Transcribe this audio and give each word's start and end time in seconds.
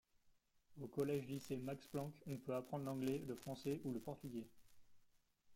Au 0.81 0.87
collège-lycée 0.87 1.57
Max-Planck, 1.57 2.15
on 2.25 2.35
peut 2.37 2.55
apprendre 2.55 2.85
l’anglais, 2.85 3.23
le 3.27 3.35
français 3.35 3.79
ou 3.83 3.91
le 3.93 3.99
portugais. 3.99 4.47